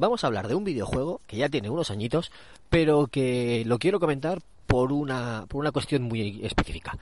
vamos 0.00 0.24
a 0.24 0.26
hablar 0.26 0.48
de 0.48 0.54
un 0.54 0.64
videojuego 0.64 1.20
que 1.26 1.36
ya 1.36 1.48
tiene 1.48 1.70
unos 1.70 1.90
añitos, 1.90 2.32
pero 2.68 3.06
que 3.06 3.62
lo 3.66 3.78
quiero 3.78 4.00
comentar 4.00 4.40
por 4.66 4.92
una, 4.92 5.44
por 5.48 5.60
una 5.60 5.72
cuestión 5.72 6.02
muy 6.02 6.40
específica. 6.42 6.96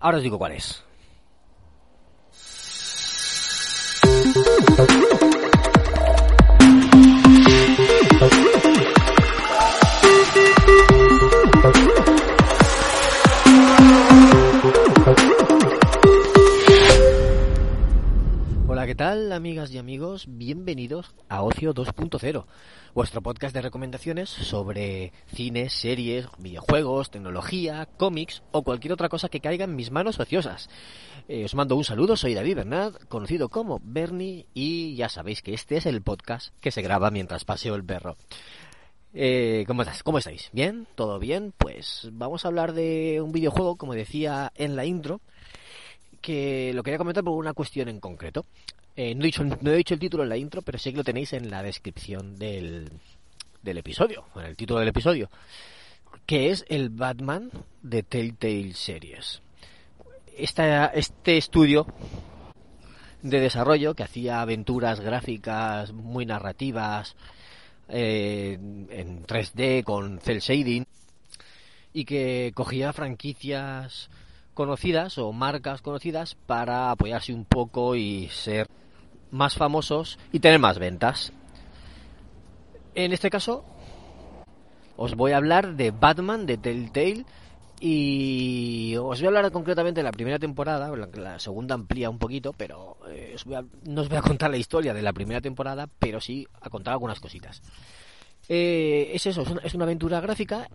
Ahora 0.00 0.16
os 0.18 0.22
digo 0.22 0.38
cuál 0.38 0.52
es. 0.52 0.82
Tal, 18.98 19.30
amigas 19.30 19.70
y 19.70 19.78
amigos? 19.78 20.24
Bienvenidos 20.26 21.14
a 21.28 21.44
Ocio 21.44 21.72
2.0, 21.72 22.46
vuestro 22.94 23.22
podcast 23.22 23.54
de 23.54 23.62
recomendaciones 23.62 24.28
sobre 24.28 25.12
cines, 25.32 25.72
series, 25.72 26.26
videojuegos, 26.36 27.12
tecnología, 27.12 27.86
cómics 27.96 28.42
o 28.50 28.64
cualquier 28.64 28.92
otra 28.92 29.08
cosa 29.08 29.28
que 29.28 29.38
caiga 29.38 29.66
en 29.66 29.76
mis 29.76 29.92
manos 29.92 30.18
ociosas. 30.18 30.68
Eh, 31.28 31.44
os 31.44 31.54
mando 31.54 31.76
un 31.76 31.84
saludo, 31.84 32.16
soy 32.16 32.34
David 32.34 32.56
Bernard, 32.56 32.96
conocido 33.06 33.50
como 33.50 33.80
Bernie, 33.84 34.46
y 34.52 34.96
ya 34.96 35.08
sabéis 35.08 35.42
que 35.42 35.54
este 35.54 35.76
es 35.76 35.86
el 35.86 36.02
podcast 36.02 36.52
que 36.60 36.72
se 36.72 36.82
graba 36.82 37.12
mientras 37.12 37.44
paseo 37.44 37.76
el 37.76 37.84
perro. 37.84 38.16
Eh, 39.14 39.62
¿cómo, 39.68 39.82
estás? 39.82 40.02
¿Cómo 40.02 40.18
estáis? 40.18 40.50
¿Bien? 40.52 40.88
¿Todo 40.96 41.20
bien? 41.20 41.54
Pues 41.56 42.08
vamos 42.10 42.44
a 42.44 42.48
hablar 42.48 42.72
de 42.72 43.20
un 43.22 43.30
videojuego, 43.30 43.76
como 43.76 43.94
decía 43.94 44.52
en 44.56 44.74
la 44.74 44.86
intro, 44.86 45.20
que 46.20 46.72
lo 46.74 46.82
quería 46.82 46.98
comentar 46.98 47.24
por 47.24 47.36
una 47.36 47.52
cuestión 47.52 47.88
en 47.88 48.00
concreto. 48.00 48.44
Eh, 48.96 49.14
no, 49.14 49.22
he 49.22 49.26
dicho, 49.26 49.44
no 49.44 49.70
he 49.70 49.76
dicho 49.76 49.94
el 49.94 50.00
título 50.00 50.22
en 50.22 50.28
la 50.28 50.36
intro, 50.36 50.62
pero 50.62 50.78
sí 50.78 50.90
que 50.90 50.98
lo 50.98 51.04
tenéis 51.04 51.32
en 51.32 51.50
la 51.50 51.62
descripción 51.62 52.36
del, 52.36 52.90
del 53.62 53.78
episodio, 53.78 54.24
en 54.36 54.42
el 54.42 54.56
título 54.56 54.80
del 54.80 54.88
episodio, 54.88 55.30
que 56.26 56.50
es 56.50 56.64
el 56.68 56.90
Batman 56.90 57.50
de 57.82 58.02
Telltale 58.02 58.74
Series. 58.74 59.42
Esta, 60.36 60.86
este 60.86 61.36
estudio 61.36 61.86
de 63.22 63.40
desarrollo 63.40 63.94
que 63.94 64.04
hacía 64.04 64.40
aventuras 64.40 65.00
gráficas 65.00 65.92
muy 65.92 66.26
narrativas 66.26 67.16
eh, 67.88 68.58
en 68.90 69.26
3D 69.26 69.82
con 69.82 70.20
cel 70.20 70.40
shading 70.40 70.86
y 71.92 72.04
que 72.04 72.52
cogía 72.54 72.92
franquicias 72.92 74.10
conocidas 74.58 75.18
o 75.18 75.32
marcas 75.32 75.82
conocidas 75.82 76.34
para 76.34 76.90
apoyarse 76.90 77.32
un 77.32 77.44
poco 77.44 77.94
y 77.94 78.26
ser 78.26 78.66
más 79.30 79.54
famosos 79.54 80.18
y 80.32 80.40
tener 80.40 80.58
más 80.58 80.80
ventas. 80.80 81.32
En 82.96 83.12
este 83.12 83.30
caso, 83.30 83.64
os 84.96 85.14
voy 85.14 85.30
a 85.30 85.36
hablar 85.36 85.76
de 85.76 85.92
Batman 85.92 86.44
de 86.44 86.58
Telltale 86.58 87.24
y 87.78 88.96
os 88.96 89.20
voy 89.20 89.26
a 89.26 89.28
hablar 89.28 89.52
concretamente 89.52 90.00
de 90.00 90.04
la 90.04 90.10
primera 90.10 90.40
temporada, 90.40 90.90
la 91.14 91.38
segunda 91.38 91.76
amplía 91.76 92.10
un 92.10 92.18
poquito, 92.18 92.52
pero 92.52 92.96
eh, 93.08 93.36
no 93.84 94.00
os 94.00 94.08
voy 94.08 94.18
a 94.18 94.22
contar 94.28 94.50
la 94.50 94.56
historia 94.56 94.92
de 94.92 95.02
la 95.02 95.12
primera 95.12 95.40
temporada, 95.40 95.88
pero 96.00 96.20
sí 96.20 96.48
a 96.60 96.68
contar 96.68 96.94
algunas 96.94 97.20
cositas. 97.20 97.62
Eh, 98.48 99.12
es 99.14 99.24
eso, 99.24 99.44
es 99.62 99.74
una, 99.74 99.84
aventura 99.84 100.20
gráfica 100.20 100.68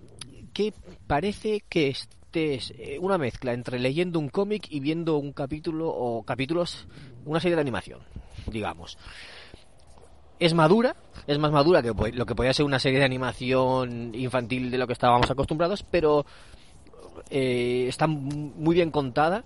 que 0.54 0.74
parece 1.06 1.66
que 1.68 1.90
es 1.90 2.08
eh, 2.36 2.98
una 3.00 3.18
mezcla 3.18 3.54
entre 3.54 3.80
leyendo 3.80 4.20
un 4.20 4.30
cómic 4.30 4.68
y 4.70 4.80
viendo 4.80 5.18
un 5.18 5.34
capítulo 5.34 5.90
o 5.90 6.24
capítulos, 6.24 6.88
una 7.26 7.40
serie 7.40 7.56
de 7.56 7.62
animación 7.62 8.00
digamos. 8.48 8.98
Es 10.40 10.54
madura, 10.54 10.96
es 11.28 11.38
más 11.40 11.52
madura 11.52 11.82
que 11.82 11.94
lo 12.12 12.26
que 12.26 12.36
podía 12.36 12.54
ser 12.54 12.66
una 12.66 12.80
serie 12.80 13.00
de 13.00 13.06
animación 13.06 14.14
infantil 14.14 14.72
de 14.72 14.78
lo 14.78 14.88
que 14.88 14.94
estábamos 14.94 15.30
acostumbrados, 15.32 15.84
pero 15.84 16.26
eh, 17.30 17.86
está 17.88 18.08
muy 18.08 18.76
bien 18.76 18.92
contada 18.92 19.46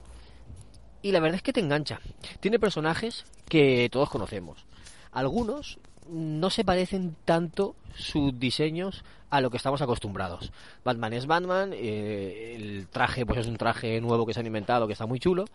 y 1.01 1.11
la 1.11 1.19
verdad 1.19 1.35
es 1.35 1.43
que 1.43 1.53
te 1.53 1.59
engancha. 1.59 1.99
Tiene 2.39 2.57
personajes 2.57 3.25
que 3.47 3.89
todos 3.91 4.09
conocemos. 4.09 4.65
Algunos 5.11 5.79
no 6.09 6.49
se 6.49 6.63
parecen 6.63 7.15
tanto 7.25 7.75
sus 7.95 8.37
diseños 8.39 9.03
a 9.29 9.41
lo 9.41 9.49
que 9.49 9.57
estamos 9.57 9.81
acostumbrados. 9.81 10.51
Batman 10.83 11.13
es 11.13 11.25
Batman, 11.25 11.71
eh, 11.73 12.55
el 12.55 12.87
traje 12.87 13.25
pues 13.25 13.39
es 13.39 13.47
un 13.47 13.57
traje 13.57 13.99
nuevo 14.01 14.25
que 14.25 14.33
se 14.33 14.39
han 14.39 14.47
inventado 14.47 14.87
que 14.87 14.93
está 14.93 15.05
muy 15.05 15.19
chulo. 15.19 15.45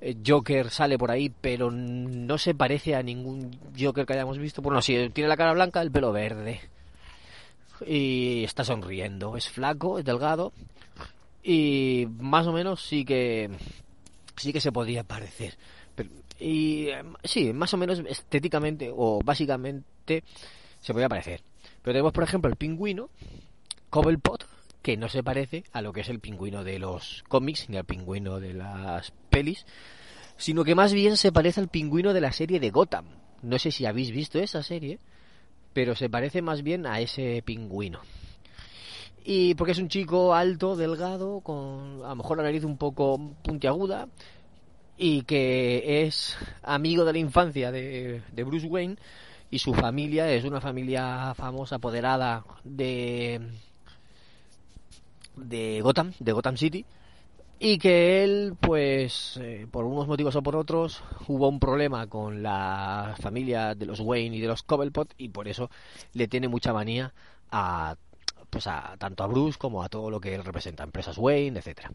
Eh, 0.00 0.16
Joker 0.26 0.70
sale 0.70 0.98
por 0.98 1.10
ahí, 1.10 1.32
pero 1.40 1.70
no 1.70 2.36
se 2.38 2.54
parece 2.54 2.94
a 2.94 3.02
ningún 3.02 3.58
Joker 3.78 4.04
que 4.04 4.12
hayamos 4.12 4.38
visto. 4.38 4.60
Bueno, 4.62 4.82
sí, 4.82 5.10
tiene 5.12 5.28
la 5.28 5.36
cara 5.36 5.52
blanca, 5.52 5.80
el 5.80 5.90
pelo 5.90 6.12
verde. 6.12 6.60
Y 7.86 8.44
está 8.44 8.64
sonriendo. 8.64 9.36
Es 9.36 9.48
flaco, 9.48 9.98
es 9.98 10.04
delgado. 10.04 10.52
Y 11.42 12.08
más 12.18 12.46
o 12.46 12.52
menos 12.52 12.82
sí 12.82 13.04
que 13.04 13.50
sí 14.36 14.52
que 14.52 14.60
se 14.60 14.72
podría 14.72 15.04
parecer. 15.04 15.56
Y 16.38 16.88
sí, 17.24 17.52
más 17.52 17.72
o 17.74 17.76
menos 17.76 18.02
estéticamente 18.06 18.90
o 18.94 19.20
básicamente 19.24 20.22
se 20.80 20.92
podría 20.92 21.08
parecer. 21.08 21.42
Pero 21.82 21.94
tenemos, 21.94 22.12
por 22.12 22.24
ejemplo, 22.24 22.50
el 22.50 22.56
pingüino, 22.56 23.08
Cobblepot, 23.90 24.46
que 24.82 24.96
no 24.96 25.08
se 25.08 25.22
parece 25.22 25.64
a 25.72 25.82
lo 25.82 25.92
que 25.92 26.02
es 26.02 26.08
el 26.08 26.20
pingüino 26.20 26.62
de 26.62 26.78
los 26.78 27.24
cómics 27.28 27.68
ni 27.68 27.76
al 27.76 27.84
pingüino 27.84 28.38
de 28.38 28.54
las 28.54 29.12
pelis, 29.30 29.66
sino 30.36 30.64
que 30.64 30.74
más 30.74 30.92
bien 30.92 31.16
se 31.16 31.32
parece 31.32 31.60
al 31.60 31.68
pingüino 31.68 32.12
de 32.12 32.20
la 32.20 32.32
serie 32.32 32.60
de 32.60 32.70
Gotham. 32.70 33.06
No 33.42 33.58
sé 33.58 33.70
si 33.70 33.86
habéis 33.86 34.10
visto 34.10 34.38
esa 34.38 34.62
serie, 34.62 34.98
pero 35.72 35.94
se 35.94 36.08
parece 36.08 36.42
más 36.42 36.62
bien 36.62 36.86
a 36.86 37.00
ese 37.00 37.42
pingüino. 37.44 38.00
Y 39.24 39.54
porque 39.56 39.72
es 39.72 39.78
un 39.78 39.88
chico 39.88 40.34
alto, 40.34 40.76
delgado, 40.76 41.40
con 41.40 42.04
a 42.04 42.10
lo 42.10 42.16
mejor 42.16 42.36
la 42.36 42.44
nariz 42.44 42.62
un 42.62 42.76
poco 42.76 43.34
puntiaguda, 43.42 44.08
y 44.98 45.22
que 45.22 46.02
es 46.06 46.36
amigo 46.62 47.04
de 47.04 47.12
la 47.12 47.18
infancia 47.18 47.70
de, 47.70 48.22
de 48.32 48.44
Bruce 48.44 48.66
Wayne, 48.66 48.96
y 49.50 49.58
su 49.58 49.74
familia 49.74 50.30
es 50.32 50.44
una 50.44 50.60
familia 50.60 51.34
famosa, 51.34 51.76
apoderada 51.76 52.44
de 52.64 53.40
de 55.36 55.80
Gotham, 55.82 56.12
de 56.18 56.32
Gotham 56.32 56.56
City, 56.56 56.84
y 57.58 57.78
que 57.78 58.24
él, 58.24 58.54
pues, 58.60 59.38
eh, 59.40 59.66
por 59.70 59.84
unos 59.84 60.06
motivos 60.06 60.36
o 60.36 60.42
por 60.42 60.56
otros, 60.56 61.02
hubo 61.28 61.48
un 61.48 61.60
problema 61.60 62.06
con 62.06 62.42
la 62.42 63.14
familia 63.20 63.74
de 63.74 63.86
los 63.86 64.00
Wayne 64.00 64.36
y 64.36 64.40
de 64.40 64.48
los 64.48 64.62
Cobblepot, 64.62 65.14
y 65.18 65.28
por 65.28 65.48
eso 65.48 65.70
le 66.12 66.28
tiene 66.28 66.48
mucha 66.48 66.72
manía 66.72 67.12
a, 67.50 67.96
pues, 68.50 68.66
a 68.66 68.96
tanto 68.98 69.24
a 69.24 69.26
Bruce 69.26 69.58
como 69.58 69.82
a 69.82 69.88
todo 69.88 70.10
lo 70.10 70.20
que 70.20 70.34
él 70.34 70.44
representa, 70.44 70.84
empresas 70.84 71.16
Wayne, 71.18 71.58
etcétera. 71.58 71.92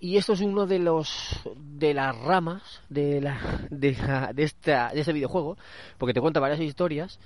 Y 0.00 0.16
esto 0.16 0.34
es 0.34 0.40
uno 0.40 0.66
de 0.66 0.78
los 0.78 1.40
de 1.56 1.92
las 1.92 2.16
ramas 2.16 2.62
de 2.88 3.20
la 3.20 3.66
de, 3.70 3.88
esta, 4.36 4.92
de 4.92 5.00
este 5.00 5.12
videojuego, 5.12 5.56
porque 5.98 6.14
te 6.14 6.20
cuenta 6.20 6.38
varias 6.38 6.60
historias 6.60 7.18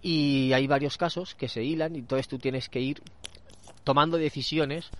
y 0.00 0.52
hay 0.52 0.66
varios 0.66 0.96
casos 0.96 1.34
que 1.34 1.48
se 1.48 1.64
hilan 1.64 1.96
y 1.96 1.98
entonces 1.98 2.28
tú 2.28 2.38
tienes 2.38 2.68
que 2.68 2.80
ir 2.80 3.02
tomando 3.82 4.18
decisiones, 4.18 4.90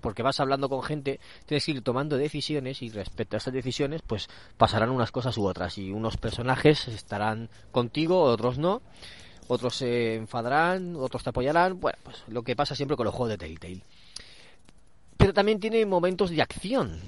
porque 0.00 0.22
vas 0.22 0.40
hablando 0.40 0.68
con 0.68 0.82
gente, 0.82 1.20
tienes 1.46 1.64
que 1.64 1.72
ir 1.72 1.82
tomando 1.82 2.16
decisiones 2.16 2.82
y 2.82 2.88
respecto 2.88 3.36
a 3.36 3.38
esas 3.38 3.54
decisiones, 3.54 4.02
pues 4.02 4.28
pasarán 4.56 4.90
unas 4.90 5.12
cosas 5.12 5.36
u 5.38 5.46
otras 5.46 5.78
y 5.78 5.92
unos 5.92 6.16
personajes 6.16 6.88
estarán 6.88 7.48
contigo, 7.70 8.22
otros 8.22 8.58
no, 8.58 8.82
otros 9.46 9.76
se 9.76 10.16
enfadarán, 10.16 10.96
otros 10.96 11.22
te 11.22 11.30
apoyarán, 11.30 11.78
bueno, 11.80 11.98
pues 12.02 12.24
lo 12.28 12.42
que 12.42 12.56
pasa 12.56 12.74
siempre 12.74 12.96
con 12.96 13.04
los 13.04 13.14
juegos 13.14 13.30
de 13.30 13.38
Telltale. 13.38 13.82
Pero 15.20 15.32
también 15.32 15.60
tiene 15.60 15.86
momentos 15.86 16.30
de 16.30 16.42
acción, 16.42 16.98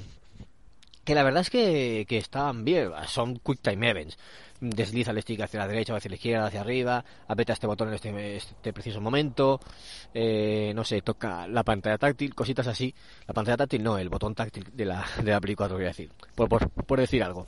que 1.05 1.15
la 1.15 1.25
verdad 1.25 1.41
es 1.41 1.51
que, 1.51 2.05
que 2.07 2.19
estaban 2.19 2.65
bien, 2.65 2.91
son 3.09 3.39
quick 3.39 3.61
time 3.61 3.91
events 3.91 4.17
desliza 4.63 5.11
el 5.11 5.21
stick 5.21 5.41
hacia 5.41 5.59
la 5.59 5.67
derecha 5.67 5.93
o 5.93 5.97
hacia 5.97 6.09
la 6.09 6.15
izquierda, 6.15 6.47
hacia 6.47 6.61
arriba, 6.61 7.05
aprieta 7.27 7.53
este 7.53 7.67
botón 7.67 7.89
en 7.89 7.95
este, 7.95 8.37
este 8.37 8.73
preciso 8.73 9.01
momento, 9.01 9.61
eh, 10.15 10.73
no 10.75 10.85
sé, 10.85 11.03
toca 11.03 11.49
la 11.49 11.65
pantalla 11.65 11.99
táctil, 11.99 12.35
cositas 12.35 12.69
así. 12.69 12.95
La 13.27 13.35
pantalla 13.35 13.57
táctil 13.57 13.83
no, 13.83 13.99
el 13.99 14.09
botón 14.09 14.35
táctil 14.35 14.65
de 14.73 14.85
la, 14.85 15.05
de 15.23 15.33
la 15.33 15.41
Play 15.41 15.57
4, 15.57 15.77
voy 15.77 15.85
a 15.85 15.89
decir, 15.89 16.11
por, 16.35 16.49
por, 16.49 16.71
por 16.71 17.01
decir 17.01 17.23
algo. 17.25 17.47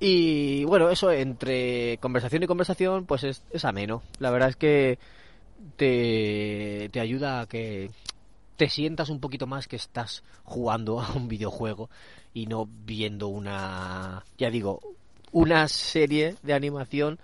Y 0.00 0.64
bueno, 0.64 0.90
eso 0.90 1.12
entre 1.12 1.98
conversación 1.98 2.42
y 2.42 2.46
conversación, 2.48 3.06
pues 3.06 3.22
es, 3.22 3.44
es 3.52 3.64
ameno. 3.64 4.02
La 4.18 4.32
verdad 4.32 4.48
es 4.48 4.56
que 4.56 4.98
te, 5.76 6.88
te 6.90 6.98
ayuda 6.98 7.42
a 7.42 7.46
que 7.46 7.90
te 8.56 8.68
sientas 8.68 9.08
un 9.08 9.20
poquito 9.20 9.46
más 9.46 9.68
que 9.68 9.76
estás 9.76 10.22
jugando 10.44 11.00
a 11.02 11.12
un 11.12 11.28
videojuego 11.28 11.90
y 12.34 12.46
no 12.46 12.68
viendo 12.68 13.28
una, 13.28 14.24
ya 14.38 14.50
digo, 14.50 14.80
una 15.32 15.68
serie 15.68 16.36
de 16.42 16.54
animación 16.54 17.18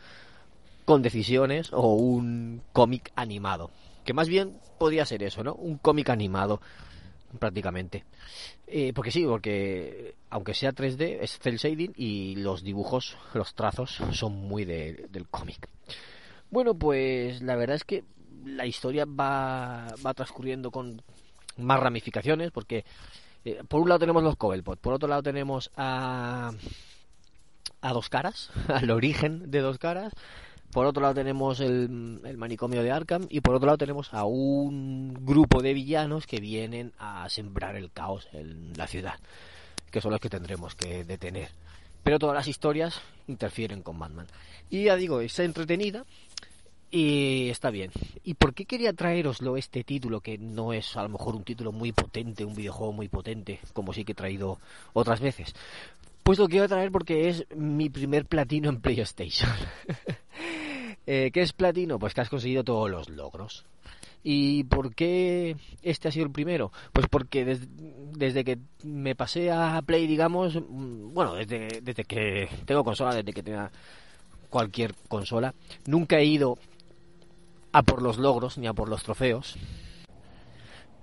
con 0.84 1.02
decisiones 1.02 1.72
o 1.72 1.94
un 1.94 2.62
cómic 2.72 3.12
animado. 3.14 3.70
Que 4.04 4.14
más 4.14 4.28
bien 4.28 4.58
podría 4.78 5.04
ser 5.04 5.22
eso, 5.22 5.44
¿no? 5.44 5.54
Un 5.54 5.76
cómic 5.76 6.08
animado, 6.08 6.62
prácticamente. 7.38 8.04
Eh, 8.66 8.92
porque 8.94 9.10
sí, 9.10 9.24
porque 9.24 10.14
aunque 10.31 10.54
sea 10.54 10.72
3D, 10.72 11.19
es 11.20 11.38
cel 11.38 11.58
shading 11.58 11.92
y 11.96 12.36
los 12.36 12.62
dibujos, 12.62 13.19
los 13.34 13.54
trazos 13.54 13.98
son 14.12 14.32
muy 14.32 14.64
del 14.64 15.28
cómic. 15.31 15.69
Bueno, 16.50 16.74
pues 16.74 17.42
la 17.42 17.56
verdad 17.56 17.76
es 17.76 17.84
que 17.84 18.04
la 18.44 18.64
historia 18.64 19.04
va, 19.04 19.88
va 20.04 20.14
transcurriendo 20.14 20.70
con 20.70 21.02
más 21.58 21.81
ramificaciones, 21.81 22.50
porque 22.50 22.84
eh, 23.44 23.62
por 23.69 23.81
un 23.81 23.88
lado 23.88 23.99
tenemos 24.00 24.22
los 24.22 24.37
Cobblepot, 24.37 24.78
por 24.78 24.94
otro 24.94 25.08
lado 25.08 25.22
tenemos 25.22 25.70
a, 25.76 26.52
a 27.81 27.93
Dos 27.93 28.08
Caras, 28.08 28.50
al 28.69 28.90
origen 28.90 29.50
de 29.50 29.60
Dos 29.60 29.78
Caras, 29.78 30.12
por 30.72 30.87
otro 30.87 31.02
lado 31.02 31.14
tenemos 31.14 31.60
el, 31.60 32.20
el, 32.25 32.37
manicomio 32.37 32.82
de 32.82 32.90
Arkham 32.90 33.26
y 33.31 33.40
por 33.40 33.55
otro 33.55 33.66
lado 33.66 33.78
tenemos 33.78 34.12
a 34.12 34.25
un 34.25 35.14
grupo 35.25 35.62
de 35.62 35.72
villanos 35.72 36.26
que 36.26 36.40
vienen 36.40 36.93
a 36.99 37.28
sembrar 37.31 37.75
el 37.76 37.90
caos 37.90 38.28
en 38.32 38.75
la 38.76 38.87
ciudad, 38.87 39.14
que 39.90 40.00
son 40.00 40.12
los 40.12 40.20
que 40.20 40.28
tendremos 40.28 40.75
que 40.75 41.05
detener. 41.05 41.49
Pero 42.02 42.19
todas 42.19 42.34
las 42.34 42.49
historias 42.49 43.00
interfieren 43.26 43.82
con 43.82 43.99
Batman. 43.99 44.26
Y 44.70 44.84
ya 44.84 44.96
digo, 44.96 45.20
es 45.20 45.38
entretenida, 45.38 46.05
y 46.90 47.49
está 47.50 47.70
bien. 47.70 47.90
¿Y 48.25 48.35
por 48.35 48.55
qué 48.55 48.64
quería 48.64 48.93
traeroslo 48.93 49.56
este 49.56 49.85
título, 49.85 50.20
que 50.20 50.38
no 50.38 50.73
es 50.73 50.96
a 50.96 51.02
lo 51.02 51.11
mejor 51.11 51.35
un 51.35 51.44
título 51.44 51.73
muy 51.73 51.93
potente, 51.93 52.44
un 52.44 52.55
videojuego 52.55 52.93
muy 52.93 53.08
potente, 53.08 53.61
como 53.73 53.93
sí 53.93 54.05
que 54.05 54.12
he 54.12 54.14
traído 54.14 54.58
otras 54.94 55.20
veces? 55.20 55.55
Pues 56.23 56.38
lo 56.38 56.49
quiero 56.49 56.69
traer 56.69 56.90
porque 56.90 57.29
es 57.29 57.46
mi 57.56 57.90
primer 57.90 58.26
platino 58.26 58.69
en 58.69 58.81
PlayStation. 58.81 59.50
eh, 61.06 61.31
¿Qué 61.32 61.43
es 61.43 61.52
platino? 61.52 61.99
Pues 61.99 62.14
que 62.14 62.20
has 62.20 62.29
conseguido 62.29 62.64
todos 62.64 62.91
los 62.91 63.08
logros. 63.08 63.64
¿Y 64.23 64.64
por 64.64 64.94
qué 64.94 65.56
este 65.82 66.08
ha 66.08 66.12
sido 66.12 66.26
el 66.26 66.32
primero? 66.32 66.73
Pues 66.93 67.06
porque 67.08 67.44
desde 67.44 68.44
que 68.44 68.58
me 68.82 69.14
pasé 69.14 69.50
a 69.50 69.81
Play, 69.82 70.06
digamos, 70.06 70.56
mm, 70.56 71.14
bueno, 71.14 71.34
desde, 71.34 71.81
desde 71.82 72.05
que 72.05 72.49
tengo 72.64 72.84
consola, 72.84 73.14
desde 73.14 73.32
que 73.32 73.43
tenga 73.43 73.70
cualquier 74.50 74.94
consola, 75.08 75.55
nunca 75.87 76.19
he 76.19 76.25
ido 76.25 76.58
a 77.73 77.82
por 77.82 78.03
los 78.03 78.19
logros 78.19 78.59
ni 78.59 78.67
a 78.67 78.73
por 78.73 78.88
los 78.88 79.03
trofeos. 79.03 79.56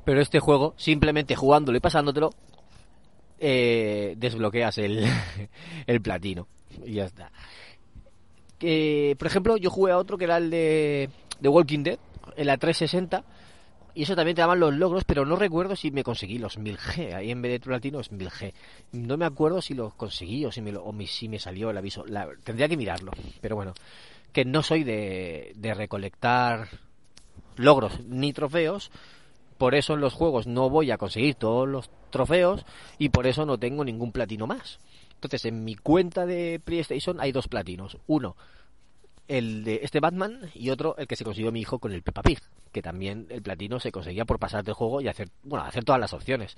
Pero 0.04 0.22
este 0.22 0.40
juego, 0.40 0.74
simplemente 0.78 1.36
jugándolo 1.36 1.78
y 1.78 1.82
pasándotelo, 1.82 2.32
eh, 3.40 4.14
desbloqueas 4.18 4.78
el, 4.78 5.06
el 5.88 6.02
platino. 6.02 6.48
Y 6.86 6.94
ya 6.94 7.06
está. 7.06 7.32
por 8.60 9.28
ejemplo, 9.28 9.58
yo 9.58 9.70
jugué 9.70 9.92
a 9.92 9.98
otro 9.98 10.18
que 10.18 10.26
era 10.26 10.38
el 10.38 10.50
de, 10.50 11.10
de 11.40 11.50
Walking 11.50 11.84
Dead, 11.84 12.00
en 12.36 12.48
la 12.48 12.58
360. 12.58 13.24
Y 13.96 14.04
eso 14.04 14.14
también 14.14 14.36
te 14.36 14.42
daban 14.42 14.60
los 14.60 14.74
logros, 14.74 15.06
pero 15.06 15.26
no 15.26 15.38
recuerdo 15.38 15.78
si 15.78 15.90
me 15.90 16.04
conseguí 16.04 16.38
los 16.38 16.60
1000G. 16.60 17.14
Ahí 17.14 17.32
en 17.32 17.42
vez 17.42 17.54
de 17.54 17.60
platino 17.62 18.02
es 18.02 18.12
1000G. 18.12 18.54
No 18.92 19.16
me 19.16 19.26
acuerdo 19.26 19.62
si 19.62 19.74
los 19.74 19.94
conseguí 19.94 20.46
o 20.46 20.52
si 20.52 20.62
me, 20.62 20.76
o 20.76 20.94
si 21.08 21.30
me 21.30 21.40
salió 21.40 21.70
el 21.70 21.78
aviso. 21.78 22.06
La, 22.06 22.28
tendría 22.44 22.68
que 22.68 22.76
mirarlo. 22.76 23.14
Pero 23.40 23.56
bueno, 23.56 23.74
que 24.36 24.44
no 24.44 24.64
soy 24.64 24.84
de, 24.84 25.54
de 25.56 25.74
recolectar 25.74 26.68
logros 27.56 28.02
ni 28.06 28.34
trofeos, 28.34 28.92
por 29.58 29.76
eso 29.76 29.94
en 29.94 30.02
los 30.02 30.14
juegos 30.14 30.46
no 30.46 30.70
voy 30.70 30.92
a 30.92 30.98
conseguir 30.98 31.36
todos 31.36 31.66
los 31.66 31.90
trofeos 32.10 32.66
y 32.98 33.08
por 33.08 33.28
eso 33.28 33.46
no 33.46 33.58
tengo 33.58 33.86
ningún 33.86 34.12
platino 34.12 34.46
más. 34.46 34.80
Entonces, 35.14 35.46
en 35.46 35.64
mi 35.64 35.76
cuenta 35.76 36.26
de 36.26 36.60
PlayStation 36.62 37.22
hay 37.22 37.32
dos 37.32 37.48
platinos. 37.48 37.98
Uno, 38.08 38.36
el 39.30 39.64
de 39.64 39.80
este 39.84 40.02
Batman 40.02 40.52
y 40.54 40.70
otro, 40.70 40.98
el 40.98 41.08
que 41.08 41.16
se 41.16 41.24
consiguió 41.24 41.54
mi 41.54 41.62
hijo 41.62 41.80
con 41.80 41.94
el 41.94 42.04
Peppa 42.04 42.22
Pig, 42.22 42.42
que 42.74 42.82
también 42.82 43.28
el 43.30 43.42
platino 43.42 43.80
se 43.80 43.94
conseguía 43.94 44.26
por 44.26 44.38
pasarte 44.38 44.72
el 44.72 44.76
juego 44.76 45.00
y 45.00 45.08
hacer, 45.08 45.30
bueno, 45.44 45.64
hacer 45.64 45.86
todas 45.86 46.02
las 46.02 46.12
opciones. 46.12 46.58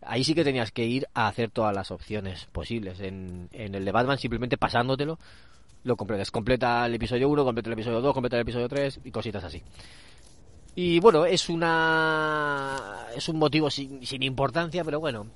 Ahí 0.00 0.22
sí 0.22 0.32
que 0.32 0.44
tenías 0.44 0.70
que 0.70 0.86
ir 0.86 1.08
a 1.12 1.26
hacer 1.26 1.50
todas 1.50 1.74
las 1.74 1.90
opciones 1.90 2.46
posibles. 2.52 3.00
En, 3.00 3.48
en 3.50 3.74
el 3.74 3.84
de 3.84 3.90
Batman 3.90 4.16
simplemente 4.16 4.56
pasándotelo 4.56 5.18
lo 5.84 5.96
completas. 5.96 6.30
Completa 6.30 6.86
el 6.86 6.94
episodio 6.94 7.28
1, 7.28 7.44
completa 7.44 7.68
el 7.68 7.74
episodio 7.74 8.00
2, 8.00 8.14
completa 8.14 8.36
el 8.36 8.42
episodio 8.42 8.68
3 8.68 9.00
y 9.04 9.10
cositas 9.10 9.44
así. 9.44 9.62
Y 10.74 11.00
bueno, 11.00 11.26
es 11.26 11.48
una 11.48 13.06
es 13.14 13.28
un 13.28 13.38
motivo 13.38 13.70
sin, 13.70 14.06
sin 14.06 14.22
importancia, 14.22 14.84
pero 14.84 15.00
bueno, 15.00 15.26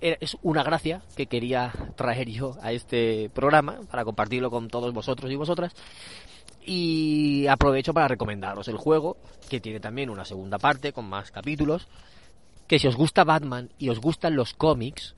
es 0.00 0.36
una 0.42 0.62
gracia 0.62 1.02
que 1.16 1.26
quería 1.26 1.72
traer 1.96 2.28
yo 2.28 2.56
a 2.62 2.72
este 2.72 3.30
programa 3.34 3.80
para 3.90 4.04
compartirlo 4.04 4.50
con 4.50 4.68
todos 4.68 4.92
vosotros 4.92 5.30
y 5.30 5.36
vosotras. 5.36 5.74
Y 6.64 7.46
aprovecho 7.46 7.94
para 7.94 8.08
recomendaros 8.08 8.66
el 8.68 8.76
juego, 8.76 9.18
que 9.48 9.60
tiene 9.60 9.78
también 9.78 10.10
una 10.10 10.24
segunda 10.24 10.58
parte 10.58 10.92
con 10.92 11.04
más 11.04 11.30
capítulos. 11.30 11.86
Que 12.66 12.80
si 12.80 12.88
os 12.88 12.96
gusta 12.96 13.22
Batman 13.22 13.70
y 13.78 13.90
os 13.90 14.00
gustan 14.00 14.34
los 14.34 14.52
cómics, 14.52 15.14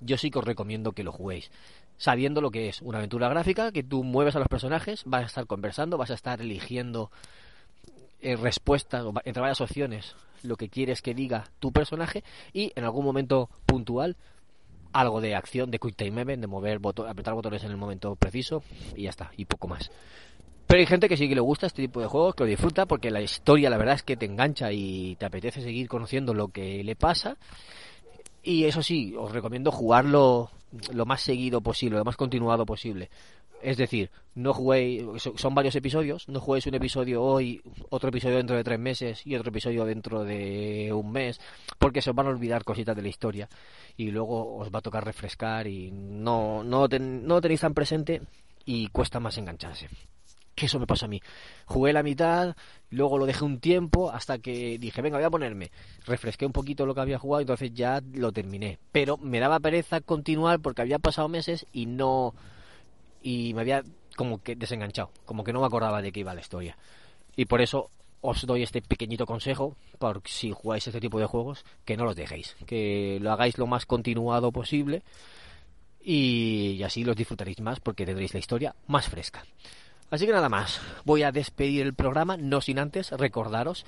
yo 0.00 0.18
sí 0.18 0.30
que 0.30 0.40
os 0.40 0.44
recomiendo 0.44 0.92
que 0.92 1.04
lo 1.04 1.12
juguéis 1.12 1.52
sabiendo 1.98 2.40
lo 2.40 2.50
que 2.50 2.68
es 2.68 2.80
una 2.80 2.98
aventura 2.98 3.28
gráfica, 3.28 3.72
que 3.72 3.82
tú 3.82 4.04
mueves 4.04 4.36
a 4.36 4.38
los 4.38 4.48
personajes, 4.48 5.02
vas 5.04 5.24
a 5.24 5.26
estar 5.26 5.46
conversando, 5.46 5.98
vas 5.98 6.10
a 6.10 6.14
estar 6.14 6.40
eligiendo 6.40 7.10
eh, 8.20 8.36
respuestas, 8.36 9.04
entre 9.24 9.40
varias 9.40 9.60
opciones, 9.60 10.16
lo 10.42 10.56
que 10.56 10.68
quieres 10.68 11.02
que 11.02 11.14
diga 11.14 11.44
tu 11.58 11.72
personaje, 11.72 12.24
y 12.52 12.72
en 12.76 12.84
algún 12.84 13.04
momento 13.04 13.50
puntual, 13.66 14.16
algo 14.92 15.20
de 15.20 15.34
acción, 15.34 15.70
de 15.70 15.78
quick 15.78 15.96
time 15.96 16.22
event, 16.22 16.40
de 16.40 16.46
mover 16.46 16.80
apretar 17.08 17.34
botones 17.34 17.64
en 17.64 17.72
el 17.72 17.76
momento 17.76 18.16
preciso, 18.16 18.62
y 18.96 19.02
ya 19.02 19.10
está, 19.10 19.32
y 19.36 19.44
poco 19.44 19.68
más. 19.68 19.90
Pero 20.66 20.80
hay 20.80 20.86
gente 20.86 21.08
que 21.08 21.16
sí 21.16 21.28
que 21.28 21.34
le 21.34 21.40
gusta 21.40 21.66
este 21.66 21.82
tipo 21.82 22.00
de 22.00 22.06
juegos, 22.06 22.34
que 22.34 22.44
lo 22.44 22.48
disfruta, 22.48 22.86
porque 22.86 23.10
la 23.10 23.22
historia 23.22 23.70
la 23.70 23.78
verdad 23.78 23.94
es 23.94 24.02
que 24.02 24.16
te 24.16 24.26
engancha 24.26 24.70
y 24.70 25.16
te 25.16 25.24
apetece 25.24 25.62
seguir 25.62 25.88
conociendo 25.88 26.34
lo 26.34 26.48
que 26.48 26.84
le 26.84 26.94
pasa. 26.94 27.38
Y 28.42 28.64
eso 28.64 28.82
sí, 28.82 29.14
os 29.16 29.32
recomiendo 29.32 29.72
jugarlo 29.72 30.50
lo 30.92 31.06
más 31.06 31.22
seguido 31.22 31.60
posible, 31.60 31.98
lo 31.98 32.04
más 32.04 32.16
continuado 32.16 32.66
posible. 32.66 33.10
Es 33.60 33.76
decir, 33.76 34.10
no 34.36 34.54
juguéis, 34.54 35.04
son 35.34 35.54
varios 35.54 35.74
episodios, 35.74 36.28
no 36.28 36.40
juguéis 36.40 36.66
un 36.66 36.74
episodio 36.74 37.22
hoy, 37.22 37.60
otro 37.90 38.10
episodio 38.10 38.36
dentro 38.36 38.56
de 38.56 38.62
tres 38.62 38.78
meses 38.78 39.26
y 39.26 39.34
otro 39.34 39.48
episodio 39.50 39.84
dentro 39.84 40.22
de 40.24 40.92
un 40.92 41.10
mes, 41.10 41.40
porque 41.78 42.00
se 42.00 42.10
os 42.10 42.16
van 42.16 42.26
a 42.26 42.30
olvidar 42.30 42.62
cositas 42.62 42.94
de 42.94 43.02
la 43.02 43.08
historia 43.08 43.48
y 43.96 44.12
luego 44.12 44.58
os 44.58 44.70
va 44.70 44.78
a 44.78 44.82
tocar 44.82 45.04
refrescar 45.04 45.66
y 45.66 45.90
no, 45.90 46.62
no, 46.62 46.86
no 46.86 47.34
lo 47.34 47.40
tenéis 47.40 47.60
tan 47.60 47.74
presente 47.74 48.22
y 48.64 48.88
cuesta 48.88 49.18
más 49.18 49.38
engancharse 49.38 49.88
que 50.58 50.66
eso 50.66 50.78
me 50.78 50.86
pasó 50.86 51.06
a 51.06 51.08
mí. 51.08 51.20
Jugué 51.66 51.92
la 51.92 52.02
mitad, 52.02 52.56
luego 52.90 53.18
lo 53.18 53.26
dejé 53.26 53.44
un 53.44 53.60
tiempo 53.60 54.10
hasta 54.10 54.38
que 54.38 54.78
dije, 54.78 55.00
venga, 55.02 55.18
voy 55.18 55.24
a 55.24 55.30
ponerme. 55.30 55.70
Refresqué 56.04 56.46
un 56.46 56.52
poquito 56.52 56.84
lo 56.84 56.94
que 56.94 57.00
había 57.00 57.18
jugado, 57.18 57.40
y 57.40 57.44
entonces 57.44 57.72
ya 57.72 58.02
lo 58.12 58.32
terminé. 58.32 58.78
Pero 58.92 59.16
me 59.16 59.40
daba 59.40 59.60
pereza 59.60 60.00
continuar 60.00 60.60
porque 60.60 60.82
había 60.82 60.98
pasado 60.98 61.28
meses 61.28 61.66
y 61.72 61.86
no... 61.86 62.34
Y 63.22 63.54
me 63.54 63.62
había 63.62 63.82
como 64.16 64.42
que 64.42 64.56
desenganchado, 64.56 65.10
como 65.24 65.44
que 65.44 65.52
no 65.52 65.60
me 65.60 65.66
acordaba 65.66 66.02
de 66.02 66.12
qué 66.12 66.20
iba 66.20 66.34
la 66.34 66.40
historia. 66.40 66.76
Y 67.36 67.44
por 67.44 67.60
eso 67.60 67.90
os 68.20 68.44
doy 68.46 68.62
este 68.62 68.82
pequeñito 68.82 69.26
consejo, 69.26 69.76
por 69.98 70.22
si 70.24 70.50
jugáis 70.50 70.86
este 70.86 71.00
tipo 71.00 71.20
de 71.20 71.26
juegos, 71.26 71.64
que 71.84 71.96
no 71.96 72.04
los 72.04 72.16
dejéis, 72.16 72.56
que 72.66 73.18
lo 73.20 73.30
hagáis 73.32 73.58
lo 73.58 73.66
más 73.66 73.86
continuado 73.86 74.50
posible 74.50 75.02
y 76.00 76.82
así 76.82 77.04
los 77.04 77.16
disfrutaréis 77.16 77.60
más 77.60 77.80
porque 77.80 78.06
tendréis 78.06 78.32
la 78.32 78.40
historia 78.40 78.74
más 78.86 79.08
fresca. 79.08 79.44
Así 80.10 80.26
que 80.26 80.32
nada 80.32 80.48
más, 80.48 80.80
voy 81.04 81.22
a 81.22 81.32
despedir 81.32 81.82
el 81.82 81.94
programa, 81.94 82.36
no 82.36 82.60
sin 82.60 82.78
antes 82.78 83.10
recordaros 83.10 83.84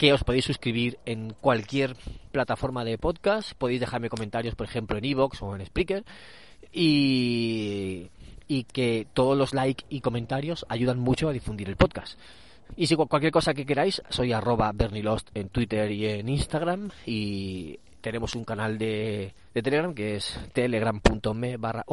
que 0.00 0.14
os 0.14 0.24
podéis 0.24 0.46
suscribir 0.46 0.98
en 1.04 1.34
cualquier 1.42 1.94
plataforma 2.32 2.84
de 2.84 2.96
podcast, 2.96 3.52
podéis 3.52 3.80
dejarme 3.80 4.08
comentarios, 4.08 4.54
por 4.54 4.66
ejemplo, 4.66 4.96
en 4.96 5.04
Evox 5.04 5.42
o 5.42 5.54
en 5.54 5.66
Spreaker, 5.66 6.04
y, 6.72 8.08
que 8.72 9.06
todos 9.12 9.36
los 9.36 9.52
likes 9.52 9.84
y 9.90 10.00
comentarios 10.00 10.64
ayudan 10.70 10.98
mucho 10.98 11.28
a 11.28 11.32
difundir 11.32 11.68
el 11.68 11.76
podcast. 11.76 12.18
Y 12.76 12.86
si 12.86 12.96
cualquier 12.96 13.30
cosa 13.30 13.52
que 13.52 13.66
queráis, 13.66 14.00
soy 14.08 14.32
arroba 14.32 14.72
bernilost 14.72 15.28
en 15.34 15.50
Twitter 15.50 15.90
y 15.90 16.06
en 16.06 16.30
Instagram, 16.30 16.90
y 17.04 17.78
tenemos 18.00 18.34
un 18.34 18.44
canal 18.44 18.78
de, 18.78 19.34
Telegram 19.52 19.94
que 19.94 20.16
es 20.16 20.40
telegram.me 20.54 21.58
barra 21.58 21.84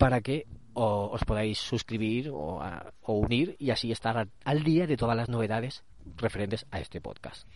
para 0.00 0.22
que 0.22 0.46
os 0.72 1.22
podáis 1.28 1.58
suscribir 1.58 2.30
o, 2.32 2.58
unir 3.04 3.54
y 3.58 3.68
así 3.68 3.92
estar 3.92 4.28
al 4.44 4.64
día 4.64 4.86
de 4.86 4.96
todas 4.96 5.14
las 5.14 5.28
novedades 5.28 5.84
referentes 6.16 6.64
a 6.70 6.80
este 6.80 7.02
podcast. 7.02 7.46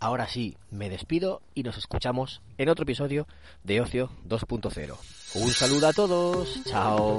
Ahora 0.00 0.26
sí, 0.28 0.56
me 0.70 0.88
despido 0.88 1.42
y 1.54 1.62
nos 1.62 1.76
escuchamos 1.76 2.40
en 2.56 2.70
otro 2.70 2.84
episodio 2.84 3.26
de 3.64 3.82
Ocio 3.82 4.08
2.0. 4.26 4.96
Un 5.34 5.50
saludo 5.50 5.88
a 5.88 5.92
todos, 5.92 6.64
chao. 6.64 7.18